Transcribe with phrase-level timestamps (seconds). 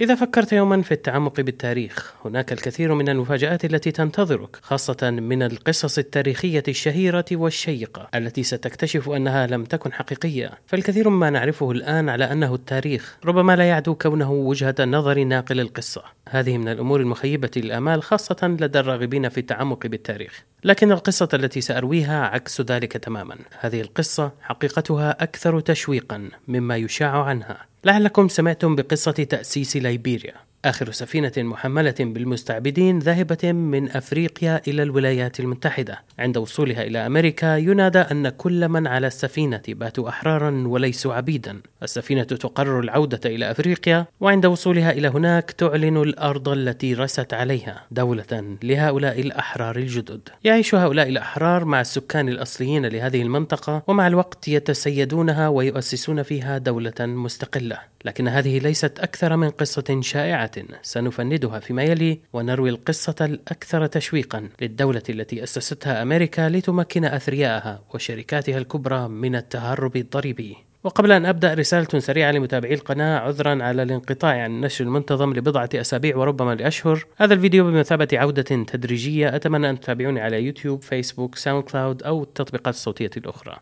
[0.00, 5.98] إذا فكرت يوما في التعمق بالتاريخ، هناك الكثير من المفاجآت التي تنتظرك، خاصة من القصص
[5.98, 12.54] التاريخية الشهيرة والشيقة التي ستكتشف أنها لم تكن حقيقية، فالكثير مما نعرفه الآن على أنه
[12.54, 16.02] التاريخ، ربما لا يعدو كونه وجهة نظر ناقل القصة.
[16.28, 20.44] هذه من الأمور المخيبة للآمال خاصة لدى الراغبين في التعمق بالتاريخ.
[20.64, 23.36] لكن القصة التي سأرويها عكس ذلك تماما.
[23.60, 27.73] هذه القصة حقيقتها أكثر تشويقا مما يشاع عنها.
[27.84, 30.34] لعلكم سمعتم بقصة تأسيس ليبيريا.
[30.64, 36.02] آخر سفينة محملة بالمستعبدين ذاهبة من أفريقيا إلى الولايات المتحدة.
[36.18, 41.60] عند وصولها إلى أمريكا ينادى أن كل من على السفينة باتوا أحرارا وليسوا عبيدا.
[41.82, 48.56] السفينة تقرر العودة إلى أفريقيا وعند وصولها إلى هناك تعلن الأرض التي رست عليها دولة
[48.62, 50.28] لهؤلاء الأحرار الجدد.
[50.44, 57.78] يعيش هؤلاء الأحرار مع السكان الأصليين لهذه المنطقة ومع الوقت يتسيدونها ويؤسسون فيها دولة مستقلة.
[58.04, 60.50] لكن هذه ليست أكثر من قصة شائعة.
[60.82, 69.08] سنفندها فيما يلي ونروي القصة الأكثر تشويقا للدولة التي أسستها أمريكا لتمكن أثريائها وشركاتها الكبرى
[69.08, 70.56] من التهرب الضريبي.
[70.84, 76.16] وقبل أن أبدأ رسالة سريعة لمتابعي القناة عذرا على الانقطاع عن النشر المنتظم لبضعة أسابيع
[76.16, 77.06] وربما لأشهر.
[77.16, 83.10] هذا الفيديو بمثابة عودة تدريجية أتمنى أن تتابعوني على يوتيوب فيسبوك SoundCloud أو التطبيقات الصوتية
[83.16, 83.56] الأخرى.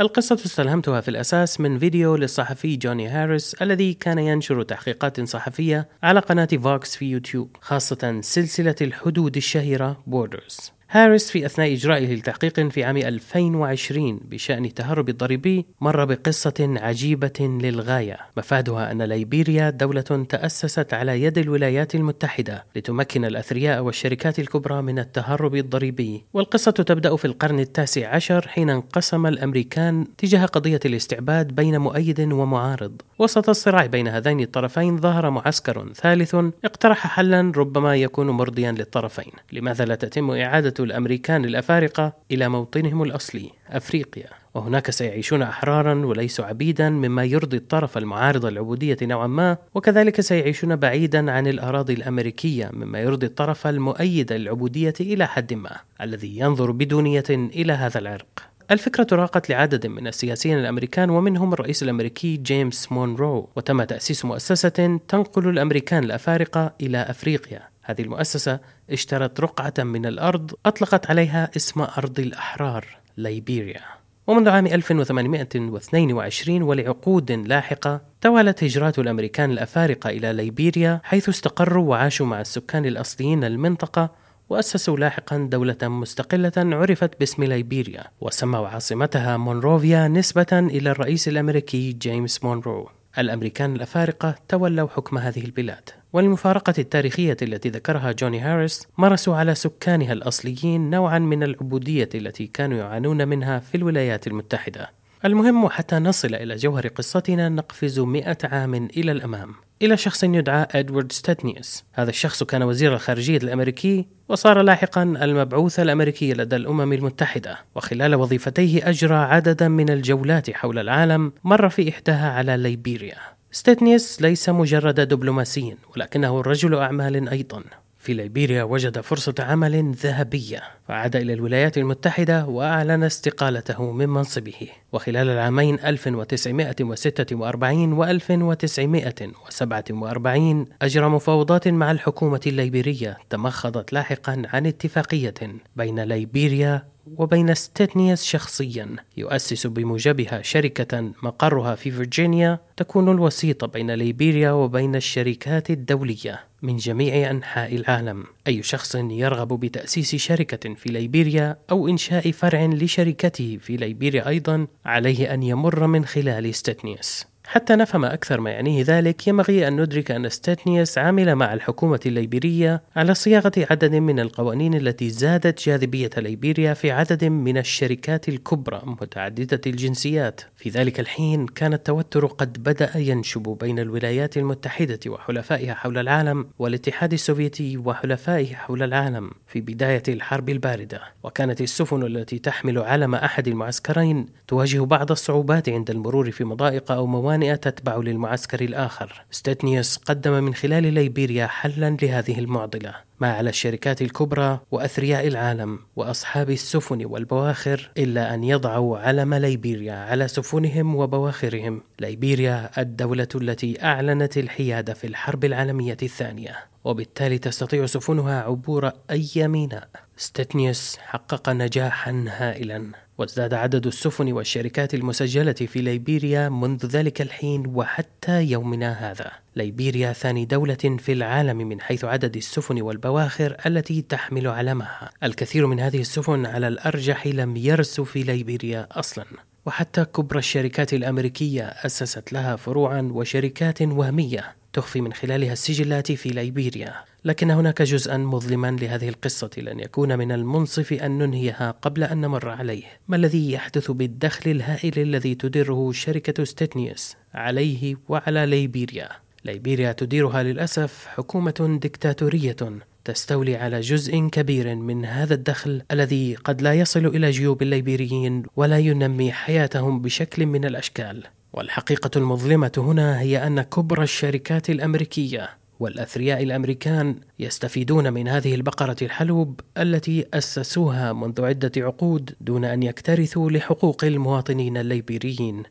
[0.00, 6.20] القصة استلهمتها في الأساس من فيديو للصحفي جوني هاريس الذي كان ينشر تحقيقات صحفية على
[6.20, 12.84] قناة Vox في يوتيوب خاصة سلسلة الحدود الشهيرة Borders هاريس في أثناء إجرائه لتحقيق في
[12.84, 18.16] عام 2020 بشأن التهرب الضريبي مر بقصة عجيبة للغاية.
[18.36, 25.54] مفادها أن ليبيريا دولة تأسست على يد الولايات المتحدة لتمكن الأثرياء والشركات الكبرى من التهرب
[25.54, 26.24] الضريبي.
[26.34, 33.02] والقصة تبدأ في القرن التاسع عشر حين انقسم الأمريكان تجاه قضية الاستعباد بين مؤيد ومعارض.
[33.18, 39.32] وسط الصراع بين هذين الطرفين ظهر معسكر ثالث اقترح حلا ربما يكون مرضيا للطرفين.
[39.52, 44.26] لماذا لا تتم إعادة الأمريكان الأفارقة إلى موطنهم الأصلي أفريقيا.
[44.54, 51.32] وهناك سيعيشون أحرارا وليسوا عبيدا مما يرضي الطرف المعارض العبودية نوعا ما وكذلك سيعيشون بعيدا
[51.32, 57.72] عن الأراضي الأمريكية مما يرضي الطرف المؤيد للعبودية إلى حد ما الذي ينظر بدونية إلى
[57.72, 58.42] هذا العرق.
[58.70, 63.48] الفكرة راقت لعدد من السياسيين الأمريكان ومنهم الرئيس الأمريكي جيمس مونرو.
[63.56, 67.71] وتم تأسيس مؤسسة تنقل الأمريكان الأفارقة إلى أفريقيا.
[67.82, 68.60] هذه المؤسسة
[68.90, 73.80] اشترت رقعة من الأرض أطلقت عليها اسم أرض الأحرار ليبيريا.
[74.26, 82.40] ومنذ عام 1822 ولعقود لاحقة توالت هجرات الأمريكان الأفارقة إلى ليبيريا حيث استقروا وعاشوا مع
[82.40, 84.10] السكان الأصليين للمنطقة
[84.48, 92.44] وأسسوا لاحقا دولة مستقلة عرفت باسم ليبيريا وسموا عاصمتها مونروفيا نسبة إلى الرئيس الأمريكي جيمس
[92.44, 92.88] مونرو.
[93.18, 95.90] الأمريكان الأفارقة تولوا حكم هذه البلاد.
[96.12, 102.78] والمفارقة التاريخية التي ذكرها جوني هاريس مارسوا على سكانها الأصليين نوعا من العبودية التي كانوا
[102.78, 104.90] يعانون منها في الولايات المتحدة.
[105.24, 109.54] المهم حتى نصل إلى جوهر قصتنا نقفز مئة عام إلى الأمام.
[109.82, 111.84] إلى شخص يدعى إدوارد ستاتنيوس.
[111.92, 117.58] هذا الشخص كان وزير الخارجية الأمريكي وصار لاحقا المبعوث الأمريكي لدى الأمم المتحدة.
[117.74, 123.18] وخلال وظيفتيه أجرى عددا من الجولات حول العالم مر في إحداها على ليبيريا.
[123.54, 127.62] ستاتنيوس ليس مجرد دبلوماسي ولكنه رجل أعمال أيضا.
[127.98, 134.68] في ليبيريا وجد فرصة عمل ذهبية فعاد إلى الولايات المتحدة وأعلن استقالته من منصبه.
[134.92, 145.34] وخلال العامين 1946 و 1947 أجرى مفاوضات مع الحكومة الليبيرية تمخضت لاحقا عن اتفاقية
[145.76, 154.52] بين ليبيريا وبين ستيتنياس شخصيا يؤسس بموجبها شركة مقرها في فرجينيا تكون الوسيط بين ليبيريا
[154.52, 158.24] وبين الشركات الدولية من جميع أنحاء العالم.
[158.46, 165.34] أي شخص يرغب بتأسيس شركة في ليبيريا أو إنشاء فرع لشركته في ليبيريا أيضا عليه
[165.34, 170.28] أن يمر من خلال ستيتنياس حتى نفهم أكثر ما يعنيه ذلك ينبغي أن ندرك أن
[170.28, 176.90] ستاتنيوس عمل مع الحكومة الليبيرية على صياغة عدد من القوانين التي زادت جاذبية ليبيريا في
[176.90, 180.40] عدد من الشركات الكبرى متعددة الجنسيات.
[180.56, 187.12] في ذلك الحين كان التوتر قد بدأ ينشب بين الولايات المتحدة وحلفائها حول العالم والاتحاد
[187.12, 191.00] السوفيتي وحلفائه حول العالم في بداية الحرب الباردة.
[191.22, 197.06] وكانت السفن التي تحمل علم أحد المعسكرين تواجه بعض الصعوبات عند المرور في مضائق أو
[197.06, 199.24] موانئ موانئ تتبع للمعسكر الآخر.
[199.30, 202.94] ستيتنيوس قدم من خلال ليبيريا حلا لهذه المعضلة.
[203.22, 210.28] ما على الشركات الكبرى وأثرياء العالم وأصحاب السفن والبواخر إلا أن يضعوا علم ليبيريا على
[210.28, 211.82] سفنهم وبواخرهم.
[212.00, 219.88] ليبيريا الدولة التي أعلنت الحياد في الحرب العالمية الثانية وبالتالي تستطيع سفنها عبور أي ميناء.
[220.16, 228.21] ستتنيوس حقق نجاحا هائلا وازداد عدد السفن والشركات المسجلة في ليبيريا منذ ذلك الحين وحتى
[228.28, 229.30] يومنا هذا.
[229.56, 235.10] ليبيريا ثاني دولة في العالم من حيث عدد السفن والبواخر التي تحمل علمها.
[235.22, 239.24] الكثير من هذه السفن على الأرجح لم يرسوا في ليبيريا أصلا.
[239.66, 246.94] وحتى كبرى الشركات الأمريكية أسست لها فروعا وشركات وهمية تخفي من خلالها السجلات في ليبيريا
[247.24, 252.48] لكن هناك جزءا مظلما لهذه القصة لن يكون من المنصف أن ننهيها قبل أن نمر
[252.48, 252.84] عليه.
[253.08, 259.08] ما الذي يحدث بالدخل الهائل الذي تدره شركة ستيتنيوس عليه وعلى ليبيريا؟
[259.44, 262.56] ليبيريا تديرها للأسف حكومة دكتاتورية
[263.04, 268.78] تستولي على جزء كبير من هذا الدخل الذي قد لا يصل إلى جيوب الليبيريين ولا
[268.78, 271.22] ينمي حياتهم بشكل من الأشكال.
[271.52, 279.60] والحقيقة المظلمة هنا هي أن كبرى الشركات الأمريكية والأثرياء الأمريكان يستفيدون من هذه البقرة الحلوب
[279.78, 285.62] التي أسسوها منذ عدة عقود دون أن يكترثوا لحقوق المواطنين الليبيريين.